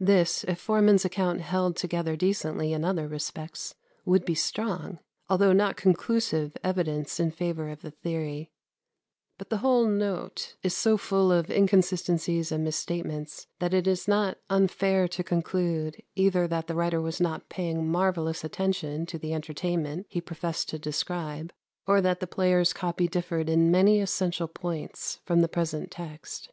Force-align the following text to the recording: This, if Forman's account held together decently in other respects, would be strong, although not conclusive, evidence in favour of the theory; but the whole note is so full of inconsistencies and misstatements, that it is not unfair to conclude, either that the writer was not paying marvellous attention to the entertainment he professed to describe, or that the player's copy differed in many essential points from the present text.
This, 0.00 0.42
if 0.44 0.58
Forman's 0.58 1.04
account 1.04 1.42
held 1.42 1.76
together 1.76 2.16
decently 2.16 2.72
in 2.72 2.86
other 2.86 3.06
respects, 3.06 3.74
would 4.06 4.24
be 4.24 4.34
strong, 4.34 4.98
although 5.28 5.52
not 5.52 5.76
conclusive, 5.76 6.56
evidence 6.64 7.20
in 7.20 7.30
favour 7.32 7.68
of 7.68 7.82
the 7.82 7.90
theory; 7.90 8.50
but 9.36 9.50
the 9.50 9.58
whole 9.58 9.84
note 9.86 10.56
is 10.62 10.74
so 10.74 10.96
full 10.96 11.30
of 11.30 11.50
inconsistencies 11.50 12.50
and 12.50 12.64
misstatements, 12.64 13.46
that 13.58 13.74
it 13.74 13.86
is 13.86 14.08
not 14.08 14.38
unfair 14.48 15.06
to 15.08 15.22
conclude, 15.22 16.02
either 16.14 16.48
that 16.48 16.66
the 16.66 16.74
writer 16.74 17.02
was 17.02 17.20
not 17.20 17.50
paying 17.50 17.86
marvellous 17.86 18.42
attention 18.42 19.04
to 19.04 19.18
the 19.18 19.34
entertainment 19.34 20.06
he 20.08 20.18
professed 20.18 20.70
to 20.70 20.78
describe, 20.78 21.52
or 21.86 22.00
that 22.00 22.20
the 22.20 22.26
player's 22.26 22.72
copy 22.72 23.06
differed 23.06 23.50
in 23.50 23.70
many 23.70 24.00
essential 24.00 24.48
points 24.48 25.20
from 25.26 25.42
the 25.42 25.46
present 25.46 25.90
text. 25.90 26.50